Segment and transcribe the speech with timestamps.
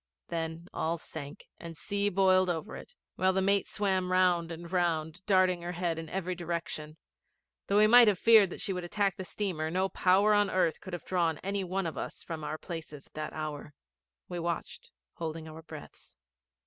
[0.29, 5.23] Then all sank, and sea boiled over it, while the mate swam round and round,
[5.27, 6.97] darting her head in every direction.
[7.67, 10.81] Though we might have feared that she would attack the steamer, no power on earth
[10.81, 13.75] could have drawn any one of us from our places that hour.
[14.27, 16.17] We watched, holding our breaths.